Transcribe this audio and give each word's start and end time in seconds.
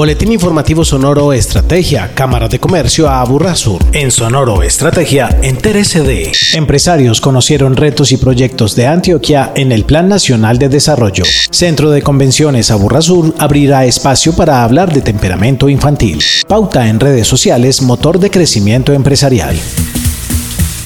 Boletín 0.00 0.32
informativo 0.32 0.82
Sonoro 0.82 1.34
Estrategia, 1.34 2.12
Cámara 2.14 2.48
de 2.48 2.58
Comercio 2.58 3.06
a 3.06 3.20
Aburrasur. 3.20 3.84
En 3.92 4.10
Sonoro 4.10 4.62
Estrategia, 4.62 5.28
entérese 5.42 6.00
de. 6.00 6.32
Empresarios 6.54 7.20
conocieron 7.20 7.76
retos 7.76 8.10
y 8.10 8.16
proyectos 8.16 8.74
de 8.74 8.86
Antioquia 8.86 9.52
en 9.54 9.72
el 9.72 9.84
Plan 9.84 10.08
Nacional 10.08 10.56
de 10.56 10.70
Desarrollo. 10.70 11.24
Centro 11.50 11.90
de 11.90 12.00
Convenciones 12.00 12.70
Aburrasur 12.70 13.34
abrirá 13.36 13.84
espacio 13.84 14.34
para 14.34 14.64
hablar 14.64 14.90
de 14.90 15.02
temperamento 15.02 15.68
infantil. 15.68 16.18
Pauta 16.48 16.88
en 16.88 16.98
redes 16.98 17.28
sociales, 17.28 17.82
motor 17.82 18.18
de 18.18 18.30
crecimiento 18.30 18.94
empresarial. 18.94 19.54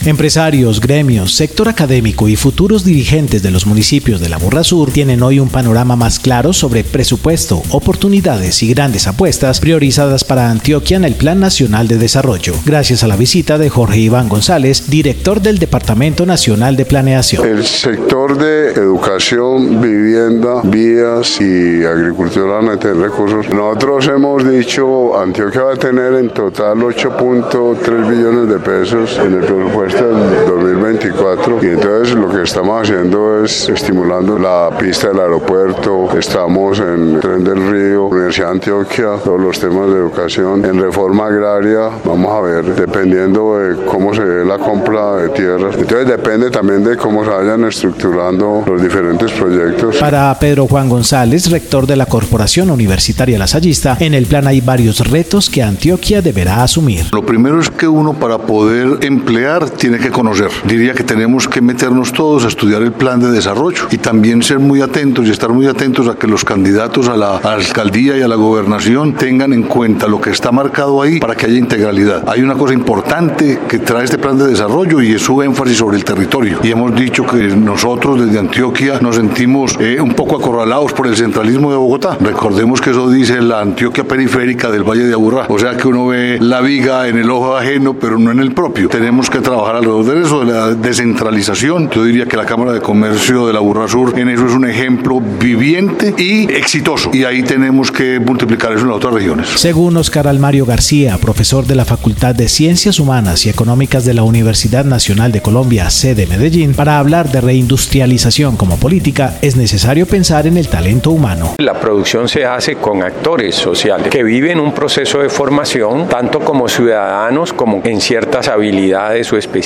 Empresarios, 0.07 0.82
gremios, 0.82 1.34
sector 1.34 1.66
académico 1.66 2.29
y 2.29 2.36
futuros 2.36 2.84
dirigentes 2.84 3.43
de 3.43 3.50
los 3.50 3.64
municipios 3.64 4.21
de 4.21 4.29
la 4.29 4.36
Borra 4.36 4.62
Sur 4.62 4.91
tienen 4.91 5.23
hoy 5.23 5.41
un 5.41 5.48
panorama 5.48 5.96
más 5.96 6.18
claro 6.18 6.53
sobre 6.53 6.84
presupuesto, 6.84 7.62
oportunidades 7.71 8.62
y 8.62 8.75
grandes 8.75 9.07
apuestas 9.07 9.61
priorizadas 9.61 10.22
para 10.22 10.50
Antioquia 10.50 10.98
en 10.98 11.04
el 11.04 11.14
Plan 11.14 11.40
Nacional 11.40 11.89
de 11.89 11.96
Desarrollo, 11.96 12.53
gracias 12.67 13.03
a 13.03 13.07
la 13.07 13.17
visita 13.17 13.57
de 13.57 13.71
Jorge 13.71 13.98
Iván 14.00 14.29
González, 14.29 14.90
director 14.90 15.40
del 15.40 15.59
Departamento 15.59 16.26
Nacional 16.26 16.76
de 16.76 16.84
Planeación. 16.84 17.48
El 17.48 17.64
sector 17.64 18.36
de 18.36 18.73
educación, 18.73 19.81
vivienda, 19.81 20.61
vías 20.64 21.40
y 21.40 21.82
agricultura 21.82 22.61
van 22.61 22.68
a 22.68 22.76
recursos. 22.76 23.48
Nosotros 23.48 24.07
hemos 24.09 24.46
dicho, 24.46 25.18
Antioquia 25.18 25.62
va 25.62 25.73
a 25.73 25.76
tener 25.76 26.12
en 26.12 26.29
total 26.29 26.76
8.3 26.81 28.11
billones 28.11 28.50
de 28.50 28.59
pesos 28.59 29.18
en 29.18 29.32
el 29.32 29.40
presupuesto 29.40 29.93
el 29.98 30.46
2024 30.46 31.58
y 31.62 31.66
entonces 31.68 32.14
lo 32.14 32.28
que 32.28 32.42
estamos 32.42 32.83
haciendo 32.83 33.44
es 33.44 33.69
estimulando 33.69 34.39
la 34.39 34.70
pista 34.77 35.08
del 35.08 35.20
aeropuerto, 35.20 36.08
estamos 36.19 36.80
en 36.80 37.20
Tren 37.20 37.44
del 37.44 37.70
Río, 37.70 38.06
Universidad 38.06 38.47
de 38.47 38.53
Antioquia, 38.53 39.17
todos 39.22 39.41
los 39.41 39.58
temas 39.58 39.86
de 39.89 39.98
educación, 39.98 40.64
en 40.64 40.80
reforma 40.80 41.27
agraria, 41.27 41.91
vamos 42.05 42.33
a 42.33 42.41
ver, 42.41 42.75
dependiendo 42.75 43.59
de 43.59 43.84
cómo 43.84 44.12
se 44.12 44.25
ve 44.25 44.45
la 44.45 44.59
compra 44.59 45.17
de 45.17 45.28
tierras, 45.31 45.77
entonces 45.77 46.09
depende 46.09 46.50
también 46.50 46.83
de 46.83 46.97
cómo 46.97 47.25
se 47.25 47.31
vayan 47.31 47.65
estructurando 47.65 48.65
los 48.67 48.83
diferentes 48.83 49.31
proyectos. 49.33 49.97
Para 49.97 50.37
Pedro 50.39 50.67
Juan 50.67 50.89
González, 50.89 51.50
rector 51.50 51.87
de 51.87 51.97
la 51.97 52.06
Corporación 52.06 52.70
Universitaria 52.70 53.39
Lasallista, 53.39 53.97
en 54.00 54.15
el 54.15 54.27
plan 54.27 54.47
hay 54.47 54.61
varios 54.61 55.09
retos 55.09 55.48
que 55.48 55.62
Antioquia 55.62 56.20
deberá 56.20 56.62
asumir. 56.65 57.06
Lo 57.12 57.25
primero 57.25 57.61
es 57.61 57.70
que 57.70 57.87
uno 57.87 58.15
para 58.15 58.39
poder 58.39 59.05
emplear 59.05 59.70
tiene 59.85 59.99
que 59.99 60.11
conocer. 60.11 60.49
Diría 60.67 60.95
que 60.95 61.05
tenemos 61.05 61.47
que 61.47 61.61
meternos 61.61 62.11
todos 62.15 62.47
a 62.47 62.49
estudiar 62.49 62.81
el 62.81 62.93
plan 62.93 63.21
de 63.21 63.31
desarrollo 63.31 63.87
y 63.91 63.99
también 63.99 64.43
ser 64.43 64.59
muy 64.59 64.81
atentos 64.81 65.27
y 65.27 65.31
estar 65.31 65.51
muy 65.51 65.67
atentos 65.67 66.09
a 66.09 66.15
que 66.15 66.27
los 66.27 66.43
candidatos 66.43 67.07
a 67.07 67.19
la, 67.19 67.37
alcaldía 67.37 68.17
y 68.17 68.23
a 68.23 68.29
la 68.29 68.37
gobernación 68.37 69.12
tengan 69.12 69.53
en 69.53 69.65
cuenta 69.65 70.09
lo 70.09 70.23
que 70.23 70.31
está 70.31 70.53
marcado 70.53 71.03
ahí 71.03 71.21
para 71.21 71.35
que 71.35 71.45
haya 71.45 71.59
integralidad. 71.59 72.27
Hay 72.31 72.41
una 72.41 72.55
cosa 72.55 72.73
importante 72.73 73.61
que 73.69 73.79
trae 73.79 74.05
este 74.05 74.17
plan 74.17 74.39
de 74.39 74.47
desarrollo 74.47 75.03
y 75.03 75.12
es 75.12 75.21
su 75.21 75.43
énfasis 75.43 75.77
sobre 75.77 75.99
el 75.99 76.05
territorio. 76.05 76.61
Y 76.62 76.71
hemos 76.71 76.95
dicho 76.95 77.27
que 77.27 77.49
nosotros 77.49 78.25
desde 78.25 78.39
Antioquia 78.39 79.01
nos 79.03 79.17
sentimos 79.17 79.77
eh, 79.79 80.01
un 80.01 80.15
poco 80.15 80.39
acorralados 80.39 80.95
por 80.95 81.09
el 81.09 81.15
centralismo 81.15 81.71
de 81.71 81.77
Bogotá. 81.77 82.17
Recordemos 82.19 82.81
que 82.81 82.89
eso 82.89 83.11
dice 83.11 83.43
la 83.43 83.61
Antioquia 83.61 84.05
periférica 84.05 84.71
del 84.71 84.83
Valle 84.83 85.05
de 85.05 85.12
Aburrá. 85.12 85.45
O 85.51 85.59
sea 85.59 85.77
que 85.77 85.87
uno 85.89 86.07
ve 86.07 86.39
la 86.41 86.62
viga 86.62 87.07
en 87.07 87.19
el 87.19 87.29
ojo 87.29 87.55
ajeno, 87.55 87.93
pero 87.93 88.19
no 88.19 88.31
en 88.31 88.39
el 88.39 88.55
propio. 88.55 88.89
Tenemos 88.89 89.29
que 89.29 89.41
trabajar 89.41 89.73
de 89.80 90.22
eso, 90.22 90.44
de 90.44 90.53
la 90.53 90.75
descentralización. 90.75 91.91
Yo 91.91 92.05
diría 92.05 92.27
que 92.27 92.36
la 92.36 92.47
Cámara 92.47 92.72
de 92.72 92.80
Comercio 92.80 93.47
de 93.47 93.53
la 93.53 93.58
Burra 93.58 93.89
Sur 93.89 94.16
en 94.16 94.28
eso 94.28 94.47
es 94.47 94.53
un 94.53 94.69
ejemplo 94.69 95.20
viviente 95.20 96.14
y 96.16 96.44
exitoso. 96.53 97.11
Y 97.12 97.25
ahí 97.25 97.42
tenemos 97.42 97.91
que 97.91 98.20
multiplicar 98.20 98.72
eso 98.72 98.83
en 98.83 98.89
las 98.89 98.98
otras 98.98 99.14
regiones. 99.14 99.48
Según 99.56 99.97
Oscar 99.97 100.28
Almario 100.28 100.64
García, 100.64 101.19
profesor 101.19 101.66
de 101.66 101.75
la 101.75 101.84
Facultad 101.84 102.36
de 102.36 102.48
Ciencias 102.48 103.00
Humanas 103.00 103.47
y 103.47 103.50
Económicas 103.50 104.05
de 104.05 104.14
la 104.14 104.22
Universidad 104.22 104.84
Nacional 104.84 105.33
de 105.33 105.42
Colombia, 105.42 105.91
sede 105.91 106.27
Medellín, 106.27 106.75
para 106.75 106.99
hablar 106.99 107.31
de 107.32 107.41
reindustrialización 107.41 108.56
como 108.56 108.76
política 108.76 109.38
es 109.43 109.56
necesario 109.56 110.06
pensar 110.06 110.47
en 110.47 110.56
el 110.56 110.69
talento 110.69 111.10
humano. 111.10 111.54
La 111.59 111.81
producción 111.81 112.28
se 112.28 112.44
hace 112.44 112.76
con 112.76 113.03
actores 113.03 113.56
sociales 113.56 114.09
que 114.09 114.22
viven 114.22 114.60
un 114.60 114.72
proceso 114.72 115.19
de 115.19 115.28
formación 115.28 116.09
tanto 116.09 116.41
como 116.41 116.69
ciudadanos 116.69 117.53
como 117.53 117.81
en 117.84 118.00
ciertas 118.00 118.49
habilidades 118.49 119.32
o 119.32 119.37
especialidades 119.37 119.63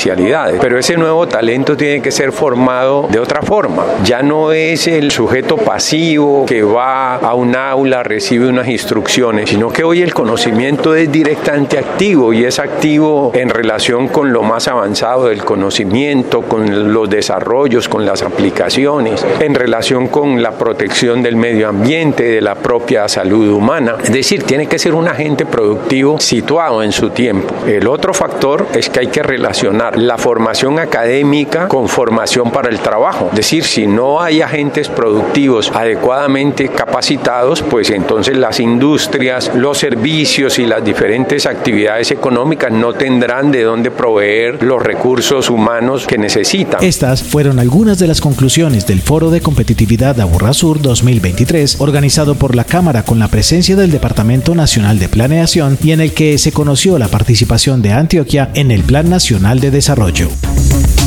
pero 0.61 0.79
ese 0.79 0.97
nuevo 0.97 1.27
talento 1.27 1.77
tiene 1.77 2.01
que 2.01 2.11
ser 2.11 2.31
formado 2.33 3.09
de 3.11 3.19
otra 3.19 3.43
forma. 3.43 3.85
Ya 4.05 4.23
no 4.23 4.53
es 4.53 4.87
el 4.87 5.11
sujeto 5.11 5.57
pasivo 5.57 6.47
que 6.47 6.63
va 6.63 7.17
a 7.17 7.35
un 7.35 7.57
aula, 7.57 8.03
recibe 8.03 8.49
unas 8.49 8.69
instrucciones, 8.69 9.51
sino 9.51 9.71
que 9.71 9.83
hoy 9.83 10.03
el 10.03 10.15
conocimiento 10.15 10.95
es 10.95 11.11
directamente 11.11 11.79
activo 11.79 12.33
y 12.33 12.45
es 12.45 12.59
activo 12.59 13.33
en 13.35 13.49
relación 13.49 14.09
con 14.09 14.33
lo 14.33 14.43
más 14.43 14.69
avanzado 14.69 15.29
del 15.29 15.45
conocimiento, 15.45 16.43
con 16.43 16.93
los 16.93 17.11
desarrollos, 17.11 17.89
con 17.89 18.07
las 18.07 18.23
aplicaciones, 18.23 19.25
en 19.41 19.55
relación 19.55 20.09
con 20.09 20.43
la 20.43 20.53
protección 20.53 21.23
del 21.23 21.37
medio 21.37 21.69
ambiente, 21.69 22.25
de 22.25 22.41
la 22.41 22.55
propia 22.55 23.09
salud 23.09 23.49
humana. 23.49 23.97
Es 24.03 24.13
decir, 24.13 24.45
tiene 24.45 24.67
que 24.67 24.79
ser 24.79 24.95
un 24.95 25.09
agente 25.09 25.45
productivo 25.45 26.21
situado 26.21 26.83
en 26.83 26.93
su 26.93 27.11
tiempo. 27.11 27.55
El 27.67 27.89
otro 27.89 28.15
factor 28.15 28.67
es 28.75 28.89
que 28.89 29.01
hay 29.01 29.07
que 29.09 29.23
relacionar 29.23 29.78
la 29.97 30.19
formación 30.19 30.79
académica 30.79 31.69
con 31.69 31.89
formación 31.89 32.51
para 32.51 32.69
el 32.69 32.81
trabajo. 32.81 33.29
Es 33.31 33.37
decir, 33.37 33.65
si 33.65 33.87
no 33.87 34.21
hay 34.21 34.43
agentes 34.43 34.89
productivos 34.89 35.71
adecuadamente 35.75 36.69
capacitados, 36.69 37.63
pues 37.63 37.91
entonces 37.91 38.37
las 38.37 38.61
industrias, 38.61 39.51
los 39.55 39.79
servicios 39.79 40.59
y 40.59 40.67
las 40.67 40.85
diferentes 40.85 41.47
actividades 41.47 42.11
económicas 42.11 42.73
no 42.73 42.93
tendrán 42.93 43.51
de 43.51 43.63
dónde 43.63 43.91
proveer 43.91 44.63
los 44.63 44.83
recursos 44.83 45.51
humanos 45.51 46.07
que 46.07 46.19
necesitan. 46.19 46.83
Estas 46.83 47.23
fueron 47.23 47.59
algunas 47.59 47.99
de 47.99 48.07
las 48.07 48.21
conclusiones 48.21 48.87
del 48.87 49.01
Foro 49.01 49.31
de 49.31 49.41
Competitividad 49.41 50.21
Aburra 50.21 50.53
Sur 50.53 50.81
2023, 50.81 51.81
organizado 51.81 52.35
por 52.35 52.55
la 52.55 52.65
Cámara 52.65 53.03
con 53.03 53.19
la 53.19 53.29
presencia 53.29 53.77
del 53.77 53.91
Departamento 53.91 54.55
Nacional 54.55 54.99
de 54.99 55.09
Planeación 55.09 55.79
y 55.83 55.93
en 55.93 56.01
el 56.01 56.13
que 56.13 56.39
se 56.39 56.53
conoció 56.53 56.99
la 56.99 57.09
participación 57.09 57.83
de 57.83 57.93
Antioquia 57.93 58.51
en 58.55 58.71
el 58.71 58.83
Plan 58.83 59.09
Nacional 59.09 59.61
de 59.61 59.68
Desarrollo. 59.71 60.98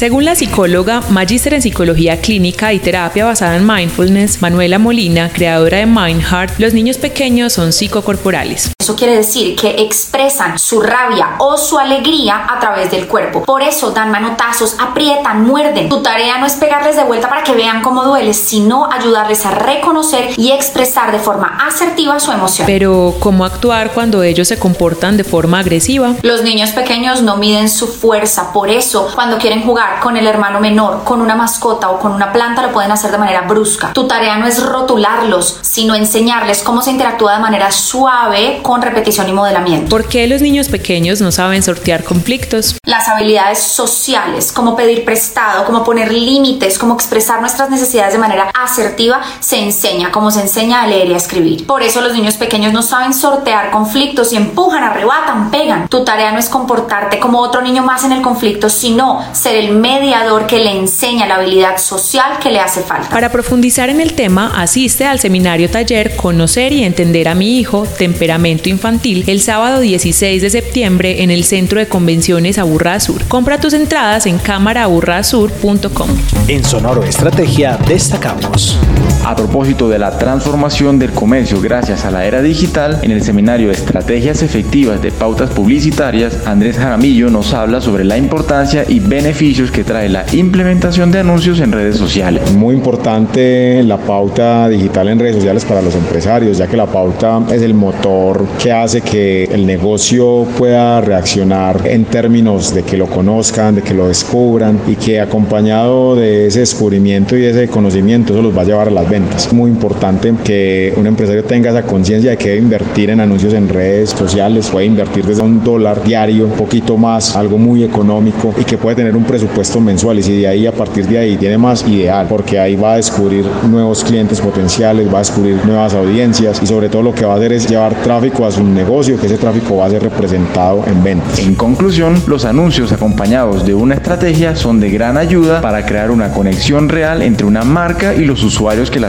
Según 0.00 0.24
la 0.24 0.34
psicóloga, 0.34 1.02
magíster 1.10 1.52
en 1.52 1.60
psicología 1.60 2.22
clínica 2.22 2.72
y 2.72 2.78
terapia 2.78 3.26
basada 3.26 3.56
en 3.56 3.66
mindfulness, 3.66 4.40
Manuela 4.40 4.78
Molina, 4.78 5.28
creadora 5.30 5.76
de 5.76 5.84
MindHeart, 5.84 6.58
los 6.58 6.72
niños 6.72 6.96
pequeños 6.96 7.52
son 7.52 7.70
psicocorporales. 7.70 8.72
Eso 8.80 8.96
quiere 8.96 9.14
decir 9.14 9.54
que 9.56 9.82
expresan 9.82 10.58
su 10.58 10.80
rabia 10.80 11.32
o 11.38 11.58
su 11.58 11.78
alegría 11.78 12.46
a 12.48 12.58
través 12.58 12.90
del 12.90 13.08
cuerpo. 13.08 13.42
Por 13.44 13.60
eso 13.60 13.90
dan 13.90 14.10
manotazos, 14.10 14.76
aprietan, 14.80 15.44
muerden. 15.44 15.90
Tu 15.90 16.02
tarea 16.02 16.38
no 16.38 16.46
es 16.46 16.54
pegarles 16.54 16.96
de 16.96 17.04
vuelta 17.04 17.28
para 17.28 17.44
que 17.44 17.52
vean 17.52 17.82
cómo 17.82 18.04
duele, 18.04 18.32
sino 18.32 18.90
ayudarles 18.90 19.44
a 19.44 19.50
reconocer 19.50 20.30
y 20.38 20.52
expresar 20.52 21.12
de 21.12 21.18
forma 21.18 21.58
asertiva 21.68 22.18
su 22.20 22.32
emoción. 22.32 22.66
Pero, 22.66 23.16
¿cómo 23.20 23.44
actuar 23.44 23.92
cuando 23.92 24.22
ellos 24.22 24.48
se 24.48 24.58
comportan 24.58 25.18
de 25.18 25.24
forma 25.24 25.58
agresiva? 25.58 26.14
Los 26.22 26.42
niños 26.42 26.70
pequeños 26.70 27.20
no 27.20 27.36
miden 27.36 27.68
su 27.68 27.86
fuerza, 27.86 28.50
por 28.54 28.70
eso 28.70 29.10
cuando 29.14 29.36
quieren 29.36 29.62
jugar 29.62 29.89
con 29.98 30.16
el 30.16 30.26
hermano 30.26 30.60
menor, 30.60 31.02
con 31.04 31.20
una 31.20 31.34
mascota 31.34 31.90
o 31.90 31.98
con 31.98 32.12
una 32.12 32.32
planta 32.32 32.62
lo 32.62 32.72
pueden 32.72 32.92
hacer 32.92 33.10
de 33.10 33.18
manera 33.18 33.42
brusca. 33.42 33.92
Tu 33.92 34.06
tarea 34.06 34.36
no 34.38 34.46
es 34.46 34.62
rotularlos, 34.62 35.58
sino 35.62 35.94
enseñarles 35.94 36.62
cómo 36.62 36.82
se 36.82 36.90
interactúa 36.90 37.34
de 37.34 37.40
manera 37.40 37.72
suave 37.72 38.60
con 38.62 38.82
repetición 38.82 39.28
y 39.28 39.32
modelamiento. 39.32 39.88
¿Por 39.88 40.06
qué 40.08 40.26
los 40.26 40.42
niños 40.42 40.68
pequeños 40.68 41.20
no 41.20 41.32
saben 41.32 41.62
sortear 41.62 42.04
conflictos? 42.04 42.76
Las 42.84 43.08
habilidades 43.08 43.60
sociales, 43.62 44.52
como 44.52 44.76
pedir 44.76 45.04
prestado, 45.04 45.64
como 45.64 45.84
poner 45.84 46.12
límites, 46.12 46.78
como 46.78 46.94
expresar 46.94 47.40
nuestras 47.40 47.70
necesidades 47.70 48.12
de 48.12 48.18
manera 48.18 48.50
asertiva, 48.54 49.20
se 49.40 49.58
enseña, 49.58 50.12
como 50.12 50.30
se 50.30 50.42
enseña 50.42 50.82
a 50.82 50.86
leer 50.86 51.08
y 51.08 51.14
a 51.14 51.16
escribir. 51.16 51.66
Por 51.66 51.82
eso 51.82 52.00
los 52.00 52.12
niños 52.12 52.34
pequeños 52.34 52.72
no 52.72 52.82
saben 52.82 53.14
sortear 53.14 53.70
conflictos 53.70 54.32
y 54.32 54.36
empujan, 54.36 54.82
arrebatan, 54.82 55.50
pegan. 55.50 55.88
Tu 55.88 56.04
tarea 56.04 56.32
no 56.32 56.38
es 56.38 56.48
comportarte 56.48 57.18
como 57.18 57.40
otro 57.40 57.62
niño 57.62 57.82
más 57.82 58.04
en 58.04 58.12
el 58.12 58.22
conflicto, 58.22 58.68
sino 58.68 59.24
ser 59.32 59.56
el 59.56 59.72
mediador 59.80 60.46
que 60.46 60.58
le 60.58 60.72
enseña 60.72 61.26
la 61.26 61.36
habilidad 61.36 61.78
social 61.78 62.38
que 62.42 62.50
le 62.50 62.60
hace 62.60 62.82
falta. 62.82 63.08
Para 63.08 63.32
profundizar 63.32 63.88
en 63.88 64.00
el 64.00 64.14
tema, 64.14 64.52
asiste 64.60 65.06
al 65.06 65.18
seminario 65.18 65.70
taller 65.70 66.16
Conocer 66.16 66.72
y 66.72 66.84
Entender 66.84 67.28
a 67.28 67.34
mi 67.34 67.58
hijo, 67.58 67.86
Temperamento 67.98 68.68
Infantil, 68.68 69.24
el 69.26 69.40
sábado 69.40 69.80
16 69.80 70.42
de 70.42 70.50
septiembre 70.50 71.22
en 71.22 71.30
el 71.30 71.44
Centro 71.44 71.78
de 71.78 71.88
Convenciones 71.88 72.58
Aburra 72.58 73.00
Sur. 73.00 73.26
Compra 73.26 73.58
tus 73.58 73.72
entradas 73.72 74.26
en 74.26 74.38
cámaraaburrasur.com. 74.38 76.08
En 76.48 76.64
Sonoro 76.64 77.04
Estrategia 77.04 77.78
destacamos. 77.86 78.78
A 79.22 79.36
propósito 79.36 79.88
de 79.88 79.98
la 79.98 80.16
transformación 80.18 80.98
del 80.98 81.10
comercio 81.12 81.60
gracias 81.60 82.04
a 82.04 82.10
la 82.10 82.24
era 82.24 82.40
digital, 82.40 82.98
en 83.02 83.10
el 83.10 83.22
seminario 83.22 83.70
Estrategias 83.70 84.42
Efectivas 84.42 85.02
de 85.02 85.12
Pautas 85.12 85.50
Publicitarias, 85.50 86.46
Andrés 86.46 86.78
Jaramillo 86.78 87.28
nos 87.28 87.52
habla 87.52 87.82
sobre 87.82 88.04
la 88.04 88.16
importancia 88.16 88.84
y 88.88 88.98
beneficios 88.98 89.70
que 89.70 89.84
trae 89.84 90.08
la 90.08 90.24
implementación 90.32 91.12
de 91.12 91.20
anuncios 91.20 91.60
en 91.60 91.70
redes 91.70 91.96
sociales. 91.96 92.50
Muy 92.52 92.74
importante 92.74 93.82
la 93.82 93.98
pauta 93.98 94.68
digital 94.68 95.08
en 95.08 95.18
redes 95.18 95.36
sociales 95.36 95.66
para 95.66 95.82
los 95.82 95.94
empresarios, 95.94 96.56
ya 96.56 96.66
que 96.66 96.78
la 96.78 96.86
pauta 96.86 97.42
es 97.52 97.60
el 97.60 97.74
motor 97.74 98.46
que 98.60 98.72
hace 98.72 99.02
que 99.02 99.44
el 99.44 99.66
negocio 99.66 100.46
pueda 100.56 101.02
reaccionar 101.02 101.82
en 101.84 102.06
términos 102.06 102.74
de 102.74 102.84
que 102.84 102.96
lo 102.96 103.06
conozcan, 103.06 103.74
de 103.74 103.82
que 103.82 103.92
lo 103.92 104.08
descubran 104.08 104.80
y 104.88 104.96
que 104.96 105.20
acompañado 105.20 106.16
de 106.16 106.46
ese 106.46 106.60
descubrimiento 106.60 107.36
y 107.36 107.44
ese 107.44 107.68
conocimiento 107.68 108.32
eso 108.32 108.42
los 108.42 108.56
va 108.56 108.62
a 108.62 108.64
llevar 108.64 108.88
a 108.88 108.90
las 108.90 109.09
ventas. 109.10 109.46
Es 109.46 109.52
muy 109.52 109.70
importante 109.70 110.32
que 110.44 110.94
un 110.96 111.06
empresario 111.06 111.44
tenga 111.44 111.70
esa 111.70 111.82
conciencia 111.82 112.30
de 112.30 112.36
que 112.38 112.50
debe 112.50 112.62
invertir 112.62 113.10
en 113.10 113.20
anuncios 113.20 113.52
en 113.52 113.68
redes 113.68 114.10
sociales, 114.10 114.68
puede 114.70 114.86
invertir 114.86 115.26
desde 115.26 115.42
un 115.42 115.62
dólar 115.62 116.02
diario, 116.02 116.46
un 116.46 116.52
poquito 116.52 116.96
más, 116.96 117.36
algo 117.36 117.58
muy 117.58 117.84
económico 117.84 118.54
y 118.58 118.64
que 118.64 118.78
puede 118.78 118.96
tener 118.96 119.16
un 119.16 119.24
presupuesto 119.24 119.80
mensual 119.80 120.18
y 120.18 120.22
si 120.22 120.40
de 120.40 120.48
ahí 120.48 120.66
a 120.66 120.72
partir 120.72 121.06
de 121.06 121.18
ahí 121.18 121.36
tiene 121.36 121.58
más 121.58 121.86
ideal 121.86 122.26
porque 122.28 122.58
ahí 122.58 122.76
va 122.76 122.94
a 122.94 122.96
descubrir 122.96 123.44
nuevos 123.68 124.04
clientes 124.04 124.40
potenciales, 124.40 125.08
va 125.12 125.18
a 125.18 125.22
descubrir 125.22 125.64
nuevas 125.66 125.94
audiencias 125.94 126.62
y 126.62 126.66
sobre 126.66 126.88
todo 126.88 127.02
lo 127.02 127.14
que 127.14 127.24
va 127.24 127.34
a 127.34 127.36
hacer 127.36 127.52
es 127.52 127.68
llevar 127.68 127.94
tráfico 128.02 128.46
a 128.46 128.50
su 128.50 128.62
negocio, 128.62 129.18
que 129.18 129.26
ese 129.26 129.36
tráfico 129.36 129.76
va 129.76 129.86
a 129.86 129.90
ser 129.90 130.02
representado 130.02 130.84
en 130.86 131.02
ventas. 131.02 131.38
En 131.38 131.54
conclusión, 131.54 132.22
los 132.26 132.44
anuncios 132.44 132.92
acompañados 132.92 133.66
de 133.66 133.74
una 133.74 133.94
estrategia 133.94 134.54
son 134.54 134.78
de 134.78 134.90
gran 134.90 135.16
ayuda 135.16 135.60
para 135.60 135.84
crear 135.84 136.10
una 136.10 136.32
conexión 136.32 136.88
real 136.88 137.22
entre 137.22 137.46
una 137.46 137.64
marca 137.64 138.14
y 138.14 138.24
los 138.24 138.44
usuarios 138.44 138.90
que 138.90 138.99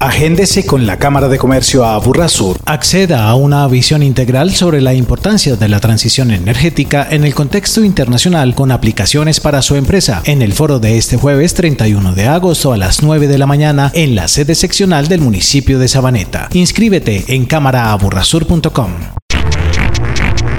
Agéndese 0.00 0.64
con 0.64 0.86
la 0.86 0.98
Cámara 0.98 1.28
de 1.28 1.38
Comercio 1.38 1.84
a 1.84 1.98
Burrasur. 1.98 2.56
Acceda 2.64 3.28
a 3.28 3.34
una 3.34 3.66
visión 3.68 4.02
integral 4.02 4.52
sobre 4.52 4.80
la 4.80 4.94
importancia 4.94 5.56
de 5.56 5.68
la 5.68 5.78
transición 5.78 6.30
energética 6.30 7.06
en 7.10 7.24
el 7.24 7.34
contexto 7.34 7.84
internacional 7.84 8.54
con 8.54 8.72
aplicaciones 8.72 9.40
para 9.40 9.62
su 9.62 9.76
empresa 9.76 10.22
en 10.24 10.42
el 10.42 10.52
foro 10.52 10.78
de 10.78 10.96
este 10.96 11.16
jueves 11.16 11.54
31 11.54 12.14
de 12.14 12.28
agosto 12.28 12.72
a 12.72 12.76
las 12.76 13.02
9 13.02 13.28
de 13.28 13.38
la 13.38 13.46
mañana 13.46 13.90
en 13.94 14.14
la 14.14 14.26
sede 14.26 14.54
seccional 14.54 15.08
del 15.08 15.20
municipio 15.20 15.78
de 15.78 15.88
Sabaneta. 15.88 16.48
Inscríbete 16.52 17.24
en 17.28 17.44
cámaraaburrasur.com. 17.44 19.19